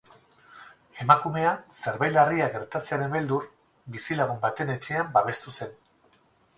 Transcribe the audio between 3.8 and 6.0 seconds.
bizilagun baten etxean babestu zen.